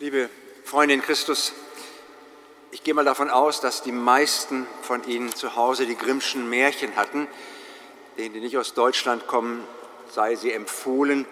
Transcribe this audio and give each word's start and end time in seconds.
Liebe 0.00 0.30
Freunde 0.62 0.94
in 0.94 1.02
Christus, 1.02 1.52
ich 2.70 2.84
gehe 2.84 2.94
mal 2.94 3.04
davon 3.04 3.30
aus, 3.30 3.60
dass 3.60 3.82
die 3.82 3.90
meisten 3.90 4.64
von 4.80 5.02
Ihnen 5.08 5.34
zu 5.34 5.56
Hause 5.56 5.86
die 5.86 5.96
Grimmschen 5.96 6.48
Märchen 6.48 6.94
hatten. 6.94 7.26
Denen, 8.16 8.32
die 8.32 8.38
nicht 8.38 8.56
aus 8.56 8.74
Deutschland 8.74 9.26
kommen, 9.26 9.66
sei 10.08 10.36
sie 10.36 10.52
empfohlen, 10.52 11.26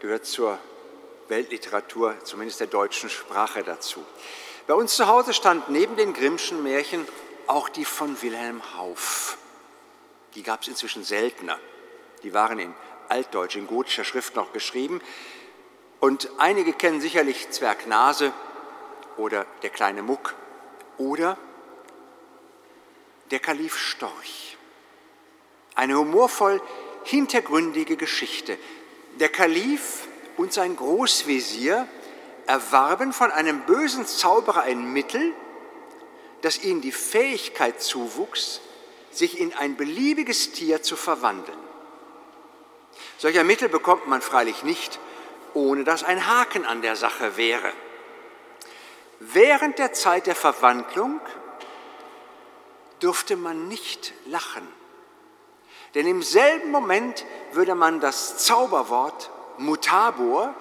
gehört 0.00 0.26
zur 0.26 0.58
Weltliteratur, 1.28 2.16
zumindest 2.24 2.58
der 2.58 2.66
deutschen 2.66 3.08
Sprache 3.08 3.62
dazu. 3.62 4.04
Bei 4.66 4.74
uns 4.74 4.96
zu 4.96 5.06
Hause 5.06 5.32
stand 5.32 5.68
neben 5.68 5.94
den 5.94 6.12
Grimmschen 6.12 6.64
Märchen 6.64 7.06
auch 7.46 7.68
die 7.68 7.84
von 7.84 8.20
Wilhelm 8.20 8.62
Hauff. 8.76 9.38
Die 10.34 10.42
gab 10.42 10.62
es 10.62 10.66
inzwischen 10.66 11.04
seltener. 11.04 11.60
Die 12.24 12.34
waren 12.34 12.58
in 12.58 12.74
Altdeutsch, 13.08 13.54
in 13.54 13.68
gotischer 13.68 14.02
Schrift 14.02 14.34
noch 14.34 14.52
geschrieben. 14.52 15.00
Und 16.00 16.28
einige 16.38 16.72
kennen 16.72 17.00
sicherlich 17.00 17.50
Zwergnase 17.50 18.32
oder 19.16 19.46
der 19.62 19.70
kleine 19.70 20.02
Muck 20.02 20.34
oder 20.98 21.38
der 23.30 23.40
Kalif 23.40 23.76
Storch. 23.76 24.56
Eine 25.74 25.98
humorvoll 25.98 26.60
hintergründige 27.04 27.96
Geschichte. 27.96 28.58
Der 29.18 29.28
Kalif 29.28 30.06
und 30.36 30.52
sein 30.52 30.76
Großvezier 30.76 31.88
erwarben 32.46 33.12
von 33.12 33.30
einem 33.30 33.62
bösen 33.62 34.06
Zauberer 34.06 34.62
ein 34.62 34.92
Mittel, 34.92 35.32
das 36.42 36.62
ihnen 36.62 36.80
die 36.80 36.92
Fähigkeit 36.92 37.80
zuwuchs, 37.80 38.60
sich 39.10 39.40
in 39.40 39.54
ein 39.54 39.76
beliebiges 39.76 40.52
Tier 40.52 40.82
zu 40.82 40.96
verwandeln. 40.96 41.58
Solcher 43.18 43.44
Mittel 43.44 43.68
bekommt 43.68 44.06
man 44.06 44.20
freilich 44.20 44.62
nicht, 44.62 45.00
ohne 45.56 45.84
dass 45.84 46.04
ein 46.04 46.26
Haken 46.26 46.66
an 46.66 46.82
der 46.82 46.96
Sache 46.96 47.38
wäre. 47.38 47.72
Während 49.20 49.78
der 49.78 49.94
Zeit 49.94 50.26
der 50.26 50.34
Verwandlung 50.34 51.18
durfte 53.00 53.36
man 53.36 53.66
nicht 53.66 54.12
lachen, 54.26 54.68
denn 55.94 56.06
im 56.06 56.22
selben 56.22 56.70
Moment 56.70 57.24
würde 57.52 57.74
man 57.74 58.00
das 58.00 58.36
Zauberwort 58.44 59.30
mutabor, 59.56 60.54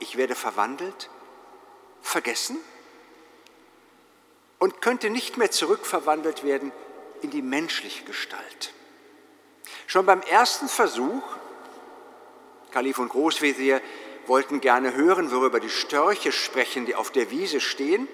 ich 0.00 0.16
werde 0.16 0.34
verwandelt, 0.34 1.08
vergessen 2.02 2.58
und 4.58 4.82
könnte 4.82 5.08
nicht 5.08 5.36
mehr 5.36 5.52
zurückverwandelt 5.52 6.42
werden 6.42 6.72
in 7.22 7.30
die 7.30 7.42
menschliche 7.42 8.02
Gestalt. 8.02 8.72
Schon 9.86 10.04
beim 10.04 10.20
ersten 10.22 10.68
Versuch 10.68 11.22
Kalif 12.74 12.98
und 12.98 13.08
Großvezier 13.08 13.80
wollten 14.26 14.60
gerne 14.60 14.94
hören, 14.94 15.30
worüber 15.30 15.60
die 15.60 15.70
Störche 15.70 16.32
sprechen, 16.32 16.86
die 16.86 16.96
auf 16.96 17.12
der 17.12 17.30
Wiese 17.30 17.60
stehen. 17.60 18.08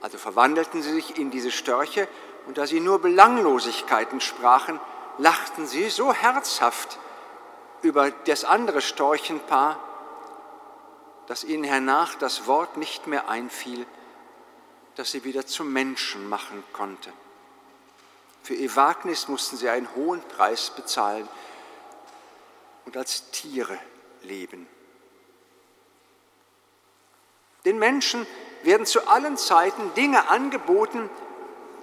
Also 0.00 0.16
verwandelten 0.16 0.80
sie 0.80 0.92
sich 0.92 1.18
in 1.18 1.30
diese 1.30 1.50
Störche 1.50 2.08
und 2.46 2.56
da 2.56 2.66
sie 2.66 2.80
nur 2.80 2.98
Belanglosigkeiten 3.00 4.22
sprachen, 4.22 4.80
lachten 5.18 5.66
sie 5.66 5.90
so 5.90 6.14
herzhaft 6.14 6.98
über 7.82 8.10
das 8.10 8.46
andere 8.46 8.80
Storchenpaar, 8.80 9.78
dass 11.26 11.44
ihnen 11.44 11.64
hernach 11.64 12.14
das 12.14 12.46
Wort 12.46 12.78
nicht 12.78 13.06
mehr 13.06 13.28
einfiel, 13.28 13.84
das 14.96 15.10
sie 15.10 15.24
wieder 15.24 15.46
zum 15.46 15.74
Menschen 15.74 16.26
machen 16.30 16.64
konnte. 16.72 17.12
Für 18.42 18.54
ihr 18.54 18.74
Wagnis 18.76 19.28
mussten 19.28 19.58
sie 19.58 19.68
einen 19.68 19.94
hohen 19.94 20.22
Preis 20.22 20.70
bezahlen, 20.74 21.28
und 22.88 22.96
als 22.96 23.30
Tiere 23.32 23.78
leben. 24.22 24.66
Den 27.66 27.78
Menschen 27.78 28.26
werden 28.62 28.86
zu 28.86 29.06
allen 29.06 29.36
Zeiten 29.36 29.92
Dinge 29.92 30.30
angeboten, 30.30 31.10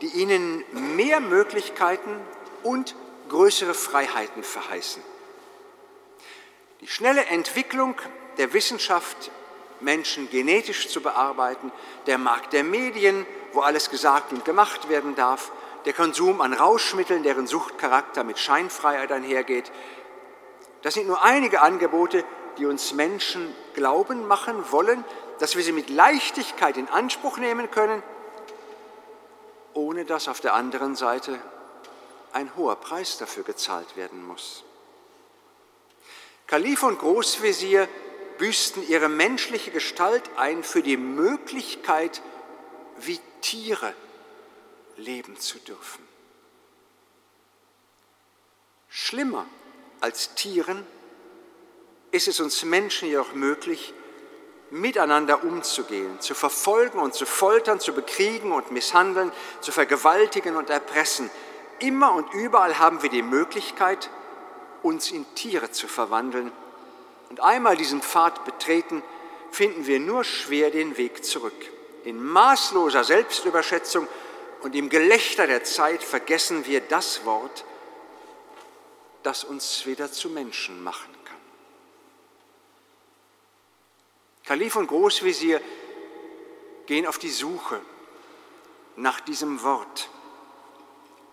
die 0.02 0.08
ihnen 0.08 0.64
mehr 0.96 1.20
Möglichkeiten 1.20 2.20
und 2.64 2.96
größere 3.30 3.76
Freiheiten 3.76 4.42
verheißen. 4.42 5.04
Die 6.82 6.88
schnelle 6.88 7.26
Entwicklung 7.26 7.94
der 8.40 8.54
Wissenschaft, 8.54 9.30
Menschen 9.82 10.28
genetisch 10.32 10.90
zu 10.90 11.02
bearbeiten, 11.02 11.72
der 12.08 12.18
Markt 12.18 12.52
der 12.52 12.64
Medien, 12.64 13.28
wo 13.54 13.60
alles 13.60 13.92
gesagt 13.92 14.34
und 14.34 14.44
gemacht 14.44 14.90
werden 14.90 15.14
darf, 15.14 15.52
der 15.86 15.94
Konsum 15.94 16.42
an 16.42 16.54
Rauschmitteln, 16.54 17.22
deren 17.22 17.46
Suchtcharakter 17.46 18.24
mit 18.24 18.40
Scheinfreiheit 18.40 19.12
einhergeht, 19.12 19.72
das 20.86 20.94
sind 20.94 21.08
nur 21.08 21.24
einige 21.24 21.62
Angebote, 21.62 22.24
die 22.60 22.68
uns 22.68 22.94
Menschen 22.94 23.56
glauben 23.74 24.28
machen 24.28 24.72
wollen, 24.72 25.04
dass 25.40 25.56
wir 25.56 25.64
sie 25.64 25.72
mit 25.72 25.90
Leichtigkeit 25.90 26.78
in 26.78 26.88
Anspruch 26.90 27.40
nehmen 27.40 27.72
können, 27.72 28.04
ohne 29.74 30.06
dass 30.06 30.28
auf 30.28 30.42
der 30.42 30.54
anderen 30.54 30.96
Seite 30.96 31.42
ein 32.34 32.56
hoher 32.56 32.76
Preis 32.76 33.18
dafür 33.18 33.42
gezahlt 33.42 33.98
werden 33.98 34.24
muss. 34.28 34.64
Kalif 36.46 36.84
und 36.84 37.00
Großvezier 37.00 37.90
büßten 38.38 38.88
ihre 38.88 39.10
menschliche 39.10 39.72
Gestalt 39.72 40.30
ein 40.38 40.64
für 40.64 40.84
die 40.84 40.98
Möglichkeit, 40.98 42.22
wie 42.98 43.20
Tiere 43.42 43.96
leben 44.98 45.36
zu 45.40 45.58
dürfen. 45.58 46.08
Schlimmer 48.88 49.48
als 50.06 50.36
Tieren 50.36 50.86
ist 52.12 52.28
es 52.28 52.40
uns 52.40 52.64
Menschen 52.64 53.08
jedoch 53.08 53.34
möglich, 53.34 53.92
miteinander 54.70 55.44
umzugehen, 55.44 56.22
zu 56.22 56.36
verfolgen 56.36 57.00
und 57.00 57.16
zu 57.16 57.26
foltern, 57.26 57.80
zu 57.80 57.92
bekriegen 57.92 58.52
und 58.52 58.70
misshandeln, 58.70 59.32
zu 59.62 59.72
vergewaltigen 59.72 60.58
und 60.58 60.70
erpressen. 60.70 61.32
Immer 61.80 62.14
und 62.14 62.32
überall 62.36 62.78
haben 62.78 63.02
wir 63.02 63.10
die 63.10 63.24
Möglichkeit, 63.24 64.12
uns 64.84 65.10
in 65.10 65.26
Tiere 65.34 65.72
zu 65.72 65.88
verwandeln. 65.88 66.52
Und 67.32 67.42
einmal 67.42 67.76
diesen 67.76 68.04
Pfad 68.04 68.46
betreten, 68.46 69.02
finden 69.50 69.88
wir 69.88 70.00
nur 70.00 70.24
schwer 70.24 70.70
den 70.70 70.98
Weg 70.98 71.26
zurück. 71.26 71.72
In 72.04 72.24
maßloser 72.24 73.04
Selbstüberschätzung 73.04 74.08
und 74.62 74.76
im 74.76 74.90
Gelächter 74.90 75.48
der 75.48 75.64
Zeit 75.64 76.04
vergessen 76.04 76.68
wir 76.68 76.82
das 76.82 77.26
Wort, 77.26 77.66
das 79.26 79.44
uns 79.44 79.86
wieder 79.88 80.12
zu 80.12 80.30
Menschen 80.30 80.84
machen 80.84 81.12
kann. 81.26 81.36
Kalif 84.46 84.76
und 84.76 84.88
Großvezier 84.88 85.60
gehen 86.86 87.08
auf 87.08 87.18
die 87.18 87.32
Suche 87.32 87.82
nach 88.96 89.20
diesem 89.20 89.64
Wort. 89.64 90.10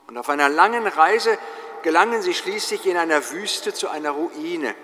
Und 0.07 0.17
auf 0.17 0.31
einer 0.31 0.49
langen 0.49 0.87
Reise 0.87 1.39
gelangen 1.83 2.23
sie 2.23 2.33
schließlich 2.33 2.87
in 2.87 2.97
einer 2.97 3.31
Wüste 3.31 3.75
zu 3.75 3.91
einer 3.91 4.13
Ruine, 4.13 4.75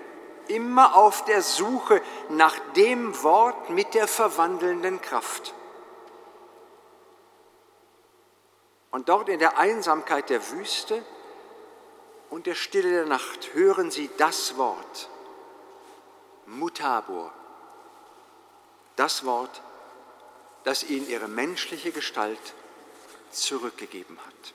immer 0.47 0.95
auf 0.95 1.25
der 1.25 1.41
Suche 1.41 2.01
nach 2.29 2.57
dem 2.75 3.23
Wort 3.23 3.71
mit 3.71 3.95
der 3.95 4.07
verwandelnden 4.07 5.01
Kraft. 5.01 5.55
Und 8.91 9.09
dort 9.09 9.29
in 9.29 9.39
der 9.39 9.57
Einsamkeit 9.57 10.29
der 10.29 10.51
Wüste 10.51 11.03
und 12.29 12.45
der 12.45 12.55
Stille 12.55 12.89
der 12.89 13.05
Nacht 13.05 13.53
hören 13.53 13.91
sie 13.91 14.09
das 14.17 14.57
Wort, 14.57 15.09
Mutabor, 16.45 17.33
das 18.95 19.25
Wort, 19.25 19.61
das 20.63 20.83
ihnen 20.83 21.07
ihre 21.07 21.27
menschliche 21.27 21.91
Gestalt 21.91 22.39
zurückgegeben 23.31 24.17
hat. 24.25 24.53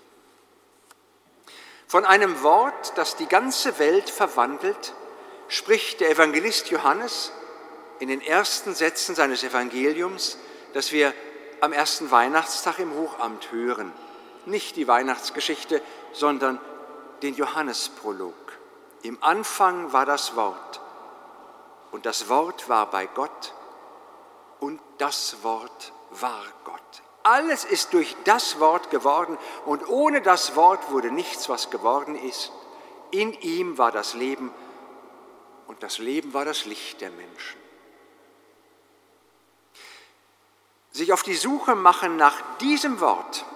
Von 1.86 2.04
einem 2.04 2.42
Wort, 2.42 2.92
das 2.96 3.16
die 3.16 3.26
ganze 3.26 3.78
Welt 3.78 4.10
verwandelt, 4.10 4.94
spricht 5.48 6.00
der 6.00 6.10
Evangelist 6.10 6.70
Johannes 6.70 7.32
in 8.00 8.08
den 8.08 8.20
ersten 8.20 8.74
Sätzen 8.74 9.14
seines 9.14 9.44
Evangeliums, 9.44 10.38
das 10.72 10.92
wir 10.92 11.14
am 11.60 11.72
ersten 11.72 12.10
Weihnachtstag 12.10 12.78
im 12.80 12.94
Hochamt 12.94 13.52
hören. 13.52 13.92
Nicht 14.46 14.76
die 14.76 14.88
Weihnachtsgeschichte, 14.88 15.80
sondern 16.12 16.60
den 17.24 17.34
Johannesprolog. 17.34 18.34
Im 19.02 19.16
Anfang 19.22 19.92
war 19.94 20.04
das 20.04 20.36
Wort 20.36 20.80
und 21.90 22.04
das 22.04 22.28
Wort 22.28 22.68
war 22.68 22.90
bei 22.90 23.06
Gott 23.06 23.54
und 24.60 24.78
das 24.98 25.42
Wort 25.42 25.92
war 26.10 26.44
Gott. 26.64 26.80
Alles 27.22 27.64
ist 27.64 27.94
durch 27.94 28.14
das 28.24 28.60
Wort 28.60 28.90
geworden 28.90 29.38
und 29.64 29.88
ohne 29.88 30.20
das 30.20 30.54
Wort 30.54 30.90
wurde 30.90 31.10
nichts, 31.10 31.48
was 31.48 31.70
geworden 31.70 32.14
ist. 32.14 32.52
In 33.10 33.32
ihm 33.32 33.78
war 33.78 33.90
das 33.90 34.12
Leben 34.12 34.52
und 35.66 35.82
das 35.82 35.96
Leben 35.96 36.34
war 36.34 36.44
das 36.44 36.66
Licht 36.66 37.00
der 37.00 37.10
Menschen. 37.10 37.58
Sich 40.92 41.10
auf 41.12 41.22
die 41.22 41.34
Suche 41.34 41.74
machen 41.74 42.16
nach 42.16 42.36
diesem 42.58 43.00
Wort, 43.00 43.46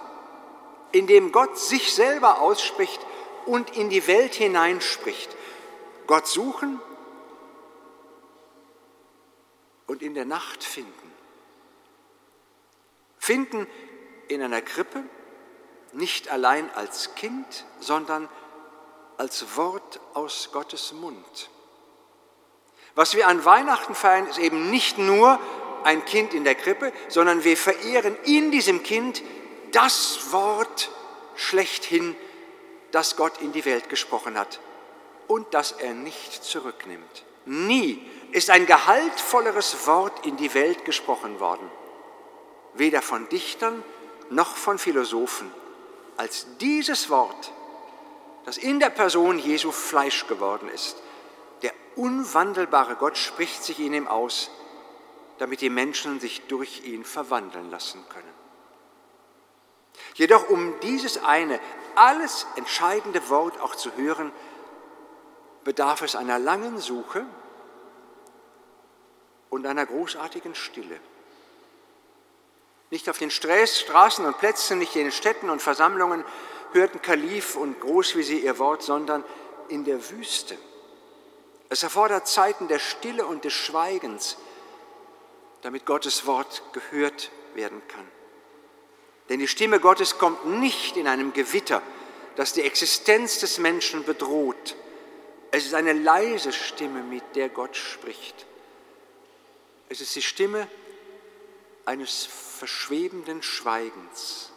in 0.91 1.05
dem 1.05 1.31
Gott 1.31 1.59
sich 1.59 1.93
selber 1.93 2.41
ausspricht, 2.41 3.05
und 3.45 3.75
in 3.75 3.89
die 3.89 4.07
Welt 4.07 4.33
hineinspricht. 4.33 5.35
Gott 6.07 6.27
suchen 6.27 6.81
und 9.87 10.01
in 10.01 10.13
der 10.13 10.25
Nacht 10.25 10.63
finden. 10.63 11.11
Finden 13.17 13.67
in 14.27 14.41
einer 14.41 14.61
Krippe, 14.61 15.03
nicht 15.93 16.29
allein 16.29 16.69
als 16.75 17.15
Kind, 17.15 17.65
sondern 17.79 18.29
als 19.17 19.55
Wort 19.57 19.99
aus 20.13 20.49
Gottes 20.51 20.93
Mund. 20.93 21.49
Was 22.95 23.15
wir 23.15 23.27
an 23.27 23.43
Weihnachten 23.45 23.95
feiern, 23.95 24.27
ist 24.27 24.39
eben 24.39 24.69
nicht 24.71 24.97
nur 24.97 25.39
ein 25.83 26.05
Kind 26.05 26.33
in 26.33 26.43
der 26.43 26.55
Krippe, 26.55 26.91
sondern 27.07 27.43
wir 27.43 27.57
verehren 27.57 28.15
in 28.25 28.51
diesem 28.51 28.83
Kind 28.83 29.21
das 29.71 30.31
Wort 30.31 30.89
schlechthin, 31.35 32.15
das 32.91 33.15
Gott 33.15 33.41
in 33.41 33.51
die 33.51 33.65
Welt 33.65 33.89
gesprochen 33.89 34.37
hat 34.37 34.59
und 35.27 35.53
das 35.53 35.73
er 35.73 35.93
nicht 35.93 36.43
zurücknimmt. 36.43 37.23
Nie 37.45 38.05
ist 38.31 38.49
ein 38.49 38.65
gehaltvolleres 38.65 39.87
Wort 39.87 40.25
in 40.25 40.37
die 40.37 40.53
Welt 40.53 40.85
gesprochen 40.85 41.39
worden, 41.39 41.69
weder 42.73 43.01
von 43.01 43.27
Dichtern 43.29 43.83
noch 44.29 44.55
von 44.55 44.77
Philosophen, 44.77 45.51
als 46.17 46.47
dieses 46.59 47.09
Wort, 47.09 47.51
das 48.45 48.57
in 48.57 48.79
der 48.79 48.89
Person 48.89 49.39
Jesu 49.39 49.71
Fleisch 49.71 50.27
geworden 50.27 50.69
ist. 50.69 50.97
Der 51.61 51.73
unwandelbare 51.95 52.95
Gott 52.95 53.17
spricht 53.17 53.63
sich 53.63 53.79
in 53.79 53.93
ihm 53.93 54.07
aus, 54.07 54.51
damit 55.37 55.61
die 55.61 55.69
Menschen 55.69 56.19
sich 56.19 56.41
durch 56.47 56.83
ihn 56.83 57.05
verwandeln 57.05 57.71
lassen 57.71 58.03
können. 58.09 58.33
Jedoch 60.19 60.49
um 60.49 60.77
dieses 60.81 61.23
eine, 61.23 61.61
alles 61.95 62.45
entscheidende 62.57 63.29
Wort 63.29 63.57
auch 63.61 63.73
zu 63.73 63.95
hören, 63.95 64.33
bedarf 65.63 66.01
es 66.01 66.17
einer 66.17 66.37
langen 66.37 66.77
Suche 66.77 67.25
und 69.49 69.65
einer 69.65 69.85
großartigen 69.85 70.55
Stille. 70.55 70.99
Nicht 72.89 73.09
auf 73.09 73.17
den 73.17 73.31
Straßen 73.31 74.25
und 74.25 74.37
Plätzen, 74.39 74.79
nicht 74.79 74.93
in 74.97 75.03
den 75.03 75.13
Städten 75.13 75.49
und 75.49 75.61
Versammlungen 75.61 76.25
hörten 76.73 77.01
Kalif 77.01 77.55
und 77.55 77.79
Großvisier 77.79 78.41
ihr 78.41 78.59
Wort, 78.59 78.83
sondern 78.83 79.23
in 79.69 79.85
der 79.85 80.09
Wüste. 80.09 80.57
Es 81.69 81.81
erfordert 81.81 82.27
Zeiten 82.27 82.67
der 82.67 82.79
Stille 82.79 83.25
und 83.25 83.45
des 83.45 83.53
Schweigens, 83.53 84.35
damit 85.61 85.85
Gottes 85.85 86.25
Wort 86.25 86.61
gehört 86.73 87.31
werden 87.55 87.81
kann. 87.87 88.18
Denn 89.29 89.39
die 89.39 89.47
Stimme 89.47 89.79
Gottes 89.79 90.17
kommt 90.17 90.45
nicht 90.45 90.97
in 90.97 91.07
einem 91.07 91.33
Gewitter, 91.33 91.81
das 92.35 92.53
die 92.53 92.63
Existenz 92.63 93.39
des 93.39 93.59
Menschen 93.59 94.03
bedroht. 94.03 94.75
Es 95.51 95.65
ist 95.65 95.75
eine 95.75 95.93
leise 95.93 96.51
Stimme, 96.51 97.03
mit 97.03 97.35
der 97.35 97.49
Gott 97.49 97.75
spricht. 97.75 98.45
Es 99.87 100.01
ist 100.01 100.15
die 100.15 100.21
Stimme 100.21 100.67
eines 101.85 102.25
verschwebenden 102.25 103.41
Schweigens. 103.41 104.51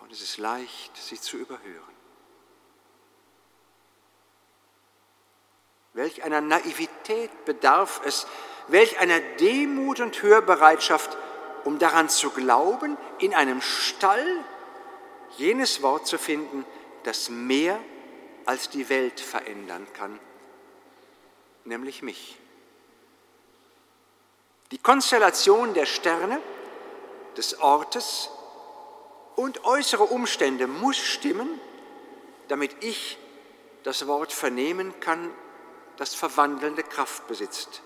Und 0.00 0.12
es 0.12 0.22
ist 0.22 0.38
leicht, 0.38 0.96
sie 0.96 1.20
zu 1.20 1.36
überhören. 1.36 1.96
Welch 5.94 6.22
einer 6.22 6.42
Naivität 6.42 7.44
bedarf 7.44 8.02
es, 8.04 8.26
welch 8.68 8.98
einer 8.98 9.18
Demut 9.18 10.00
und 10.00 10.22
Hörbereitschaft, 10.22 11.16
um 11.66 11.80
daran 11.80 12.08
zu 12.08 12.30
glauben, 12.30 12.96
in 13.18 13.34
einem 13.34 13.60
Stall 13.60 14.24
jenes 15.36 15.82
Wort 15.82 16.06
zu 16.06 16.16
finden, 16.16 16.64
das 17.02 17.28
mehr 17.28 17.80
als 18.44 18.70
die 18.70 18.88
Welt 18.88 19.18
verändern 19.18 19.84
kann, 19.92 20.18
nämlich 21.64 22.02
mich. 22.02 22.38
Die 24.70 24.78
Konstellation 24.78 25.74
der 25.74 25.86
Sterne, 25.86 26.40
des 27.36 27.60
Ortes 27.60 28.30
und 29.34 29.64
äußere 29.64 30.04
Umstände 30.04 30.68
muss 30.68 30.96
stimmen, 30.96 31.60
damit 32.48 32.74
ich 32.80 33.18
das 33.82 34.06
Wort 34.06 34.32
vernehmen 34.32 34.98
kann, 35.00 35.30
das 35.96 36.14
verwandelnde 36.14 36.82
Kraft 36.84 37.26
besitzt. 37.26 37.82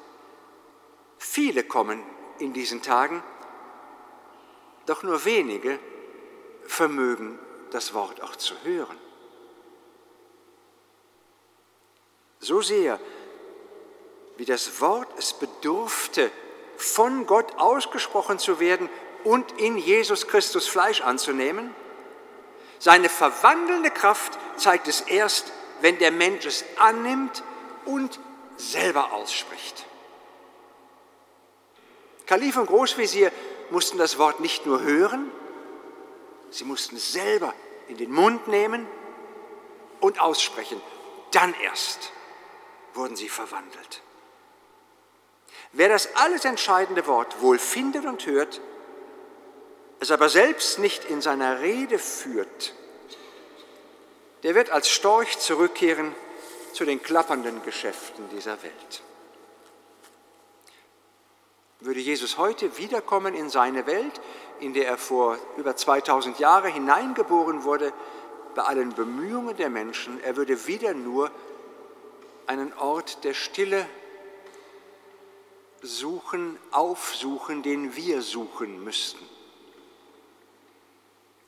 Viele 1.19 1.65
kommen 1.65 2.03
in 2.39 2.53
diesen 2.53 2.83
Tagen, 2.83 3.23
doch 4.87 5.03
nur 5.03 5.25
wenige 5.25 5.79
vermögen 6.67 7.39
das 7.71 7.95
Wort 7.95 8.23
auch 8.23 8.37
zu 8.37 8.55
hören. 8.65 8.99
So 12.41 12.63
sehr, 12.63 12.99
wie 14.37 14.45
das 14.45 14.81
Wort 14.81 15.09
es 15.19 15.35
bedurfte, 15.35 16.31
von 16.77 17.27
Gott 17.27 17.59
ausgesprochen 17.59 18.39
zu 18.39 18.59
werden 18.59 18.89
und 19.25 19.53
in 19.61 19.77
Jesus 19.77 20.27
Christus 20.27 20.67
Fleisch 20.67 21.03
anzunehmen, 21.03 21.75
seine 22.79 23.11
verwandelnde 23.11 23.91
Kraft 23.91 24.39
zeigt 24.57 24.89
es 24.89 25.03
erst, 25.03 25.53
wenn 25.83 25.99
der 25.99 26.11
Mensch 26.11 26.47
es 26.47 26.65
annimmt 26.77 27.43
und 27.85 28.19
selber 28.57 29.13
ausspricht. 29.13 29.85
Kalif 32.25 32.57
und 32.57 32.67
Großvezier 32.67 33.33
mussten 33.71 33.99
das 33.99 34.19
Wort 34.19 34.41
nicht 34.41 34.67
nur 34.67 34.81
hören, 34.83 35.31
sie 36.51 36.65
mussten 36.65 36.97
es 36.97 37.13
selber 37.13 37.55
in 37.89 37.97
den 37.97 38.13
Mund 38.13 38.49
nehmen 38.49 38.87
und 40.01 40.21
aussprechen. 40.21 40.81
Dann 41.33 41.55
erst 41.63 42.13
wurden 42.95 43.17
sie 43.17 43.29
verwandelt. 43.29 44.03
Wer 45.73 45.89
das 45.89 46.17
alles 46.17 46.45
entscheidende 46.45 47.07
Wort 47.07 47.41
wohl 47.43 47.59
findet 47.59 48.05
und 48.05 48.27
hört, 48.27 48.61
es 50.01 50.11
aber 50.11 50.29
selbst 50.29 50.79
nicht 50.79 51.05
in 51.05 51.21
seiner 51.21 51.61
Rede 51.61 51.99
führt, 51.99 52.75
der 54.43 54.55
wird 54.55 54.71
als 54.71 54.89
Storch 54.89 55.39
zurückkehren 55.39 56.15
zu 56.73 56.85
den 56.85 57.03
klappernden 57.03 57.63
Geschäften 57.63 58.29
dieser 58.31 58.63
Welt. 58.63 59.03
Würde 61.81 62.01
Jesus 62.01 62.37
heute 62.37 62.77
wiederkommen 62.77 63.35
in 63.35 63.49
seine 63.49 63.87
Welt, 63.87 64.21
in 64.61 64.75
der 64.75 64.87
er 64.87 64.99
vor 64.99 65.39
über 65.57 65.77
2000 65.77 66.39
Jahren 66.39 66.73
hineingeboren 66.73 67.65
wurde, 67.65 67.93
bei 68.55 68.63
allen 68.63 68.93
Bemühungen 68.95 69.57
der 69.57 69.71
Menschen, 69.71 70.23
er 70.23 70.37
würde 70.37 70.67
wieder 70.67 70.93
nur 70.93 71.31
einen 72.47 72.73
Ort 72.75 73.25
der 73.25 73.33
Stille 73.33 73.87
suchen, 75.81 76.59
aufsuchen, 76.71 77.63
den 77.63 77.97
wir 77.97 78.21
suchen 78.21 78.85
müssten. 78.85 79.27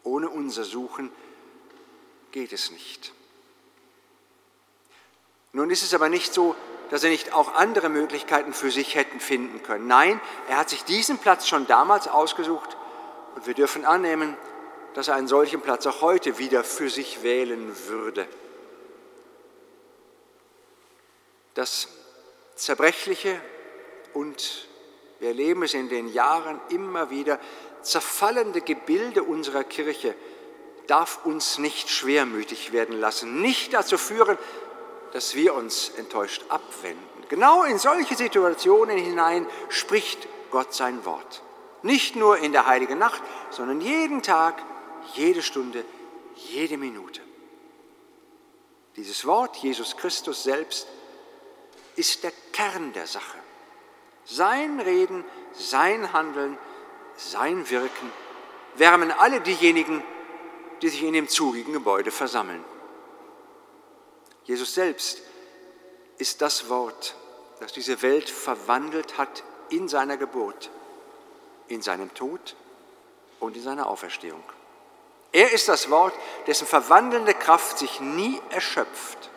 Ohne 0.05 0.31
unser 0.31 0.65
Suchen 0.65 1.11
geht 2.31 2.53
es 2.53 2.71
nicht. 2.71 3.13
Nun 5.53 5.71
ist 5.71 5.83
es 5.83 5.93
aber 5.93 6.09
nicht 6.09 6.33
so, 6.33 6.57
dass 6.93 7.03
er 7.03 7.09
nicht 7.09 7.33
auch 7.33 7.55
andere 7.55 7.89
Möglichkeiten 7.89 8.53
für 8.53 8.71
sich 8.71 8.97
hätten 8.97 9.19
finden 9.19 9.63
können. 9.63 9.87
Nein, 9.87 10.21
er 10.47 10.59
hat 10.59 10.69
sich 10.69 10.85
diesen 10.85 11.17
Platz 11.17 11.49
schon 11.49 11.67
damals 11.67 12.07
ausgesucht 12.07 12.77
und 13.35 13.47
wir 13.47 13.55
dürfen 13.55 13.87
annehmen, 13.87 14.37
dass 14.93 15.09
er 15.09 15.15
einen 15.15 15.27
solchen 15.27 15.63
Platz 15.63 15.87
auch 15.87 16.03
heute 16.03 16.37
wieder 16.37 16.63
für 16.65 16.91
sich 16.91 17.23
wählen 17.23 17.75
würde. 17.87 18.29
Das 21.55 21.89
zerbrechliche 22.57 23.41
und 24.13 24.69
wir 25.19 25.29
erleben 25.29 25.63
es 25.63 25.73
in 25.73 25.89
den 25.89 26.13
Jahren 26.13 26.61
immer 26.69 27.09
wieder, 27.09 27.41
zerfallende 27.81 28.61
Gebilde 28.61 29.23
unserer 29.23 29.65
Kirche 29.65 30.15
darf 30.89 31.25
uns 31.25 31.57
nicht 31.57 31.89
schwermütig 31.89 32.73
werden 32.73 33.01
lassen, 33.01 33.41
nicht 33.41 33.73
dazu 33.73 33.97
führen, 33.97 34.37
dass 35.13 35.35
wir 35.35 35.55
uns 35.55 35.91
enttäuscht 35.91 36.45
abwenden. 36.49 37.07
Genau 37.29 37.63
in 37.65 37.79
solche 37.79 38.15
Situationen 38.15 38.99
hinein 38.99 39.47
spricht 39.69 40.29
Gott 40.51 40.75
sein 40.75 41.05
Wort. 41.05 41.43
Nicht 41.83 42.17
nur 42.17 42.39
in 42.39 42.53
der 42.53 42.67
heiligen 42.67 42.99
Nacht, 42.99 43.23
sondern 43.51 43.81
jeden 43.81 44.23
Tag, 44.23 44.63
jede 45.15 45.43
Stunde, 45.43 45.85
jede 46.35 46.77
Minute. 46.77 47.21
Dieses 48.97 49.25
Wort, 49.27 49.57
Jesus 49.57 49.97
Christus 49.97 50.43
selbst, 50.43 50.87
ist 51.97 52.23
der 52.23 52.33
Kern 52.53 52.93
der 52.93 53.07
Sache. 53.07 53.39
Sein 54.25 54.81
Reden, 54.81 55.25
sein 55.53 56.13
Handeln, 56.13 56.59
sein 57.17 57.69
Wirken 57.71 58.11
wärmen 58.77 59.11
alle 59.11 59.41
diejenigen, 59.41 60.03
die 60.81 60.89
sich 60.89 61.03
in 61.03 61.13
dem 61.13 61.29
zugigen 61.29 61.73
Gebäude 61.73 62.11
versammeln. 62.11 62.65
Jesus 64.45 64.75
selbst 64.75 65.23
ist 66.19 66.43
das 66.43 66.69
Wort, 66.69 67.15
das 67.61 67.73
diese 67.73 68.03
Welt 68.03 68.29
verwandelt 68.29 69.19
hat 69.19 69.45
in 69.71 69.89
seiner 69.89 70.17
Geburt, 70.17 70.71
in 71.69 71.83
seinem 71.83 72.13
Tod 72.15 72.57
und 73.41 73.57
in 73.57 73.63
seiner 73.63 73.89
Auferstehung. 73.89 74.43
Er 75.33 75.53
ist 75.53 75.69
das 75.69 75.89
Wort, 75.91 76.15
dessen 76.47 76.67
verwandelnde 76.67 77.35
Kraft 77.35 77.79
sich 77.79 78.01
nie 78.01 78.41
erschöpft. 78.51 79.31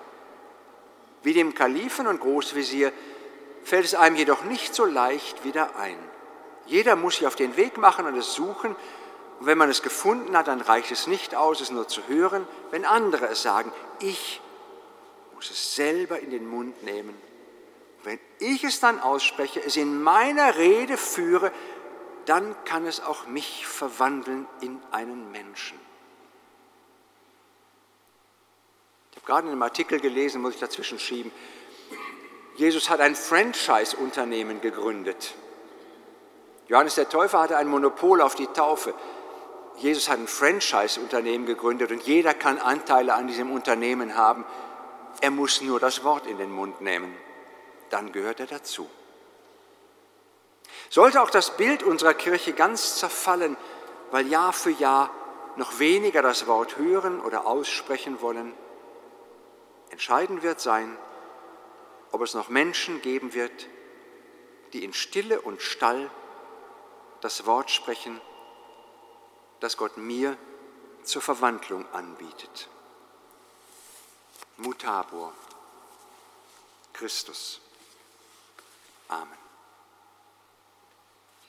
Wie 1.24 1.34
dem 1.34 1.56
Kalifen 1.56 2.06
und 2.06 2.20
Großvezier 2.20 2.92
fällt 3.64 3.86
es 3.86 3.96
einem 3.96 4.16
jedoch 4.16 4.44
nicht 4.44 4.76
so 4.76 4.86
leicht 4.86 5.44
wieder 5.44 5.76
ein. 5.78 5.98
Jeder 6.68 6.96
muss 6.96 7.16
sich 7.16 7.28
auf 7.28 7.36
den 7.36 7.58
Weg 7.58 7.78
machen 7.78 8.06
und 8.06 8.18
es 8.18 8.34
suchen. 8.34 8.76
Und 9.40 9.46
wenn 9.46 9.58
man 9.58 9.70
es 9.70 9.82
gefunden 9.82 10.36
hat, 10.38 10.48
dann 10.48 10.62
reicht 10.62 10.92
es 10.92 11.08
nicht 11.08 11.36
aus, 11.36 11.62
es 11.62 11.72
nur 11.72 11.88
zu 11.88 12.08
hören, 12.08 12.48
wenn 12.72 12.86
andere 12.86 13.28
es 13.28 13.42
sagen. 13.42 13.72
Ich 14.00 14.42
muss 15.36 15.52
es 15.52 15.76
selber 15.76 16.20
in 16.20 16.32
den 16.32 16.48
Mund 16.48 16.82
nehmen. 16.84 17.16
Wenn 18.04 18.20
ich 18.40 18.64
es 18.64 18.80
dann 18.80 19.00
ausspreche, 19.00 19.62
es 19.64 19.76
in 19.76 20.02
meiner 20.02 20.58
Rede 20.58 20.98
führe, 20.98 21.52
dann 22.26 22.56
kann 22.66 22.86
es 22.86 23.02
auch 23.02 23.28
mich 23.28 23.68
verwandeln 23.68 24.48
in 24.62 24.80
einen 24.92 25.32
Menschen. 25.32 25.80
Ich 29.12 29.18
habe 29.18 29.26
gerade 29.26 29.48
in 29.48 29.54
einem 29.54 29.64
Artikel 29.64 30.00
gelesen, 30.00 30.42
muss 30.42 30.56
ich 30.56 30.60
dazwischen 30.60 31.00
schieben, 31.00 31.32
Jesus 32.56 32.90
hat 32.90 33.02
ein 33.02 33.16
Franchise-Unternehmen 33.16 34.62
gegründet. 34.62 35.36
Johannes 36.68 36.96
der 36.96 37.10
Täufer 37.10 37.42
hatte 37.42 37.58
ein 37.58 37.68
Monopol 37.68 38.22
auf 38.22 38.36
die 38.36 38.48
Taufe. 38.48 38.94
Jesus 39.78 40.08
hat 40.08 40.20
ein 40.20 40.28
Franchise-Unternehmen 40.28 41.46
gegründet 41.46 41.92
und 41.92 42.04
jeder 42.04 42.34
kann 42.34 42.60
Anteile 42.60 43.14
an 43.14 43.28
diesem 43.28 43.52
Unternehmen 43.52 44.16
haben. 44.16 44.46
Er 45.26 45.32
muss 45.32 45.60
nur 45.60 45.80
das 45.80 46.04
Wort 46.04 46.28
in 46.28 46.38
den 46.38 46.52
Mund 46.52 46.82
nehmen. 46.82 47.18
Dann 47.90 48.12
gehört 48.12 48.40
er 48.40 48.46
dazu. 48.46 48.88
Sollte 50.92 51.20
auch 51.20 51.32
das 51.32 51.58
Bild 51.58 51.82
unserer 51.82 52.14
Kirche 52.14 52.54
ganz 52.54 53.00
zerfallen, 53.00 53.58
weil 54.12 54.28
Jahr 54.28 54.54
für 54.54 54.70
Jahr 54.70 55.10
noch 55.56 55.80
weniger 55.80 56.22
das 56.22 56.46
Wort 56.46 56.78
hören 56.78 57.22
oder 57.22 57.48
aussprechen 57.48 58.22
wollen, 58.22 58.54
entscheidend 59.90 60.44
wird 60.44 60.62
sein, 60.62 60.96
ob 62.12 62.22
es 62.22 62.36
noch 62.36 62.50
Menschen 62.50 63.02
geben 63.02 63.34
wird, 63.34 63.68
die 64.74 64.84
in 64.84 64.94
Stille 64.94 65.42
und 65.42 65.60
Stall 65.60 66.08
das 67.22 67.48
Wort 67.48 67.72
sprechen, 67.72 68.22
das 69.60 69.76
Gott 69.76 69.98
mir 69.98 70.38
zur 71.02 71.24
Verwandlung 71.24 71.92
anbietet. 71.94 72.70
Mutabor, 74.60 75.32
Christus. 76.94 77.60
Amen. 79.10 79.45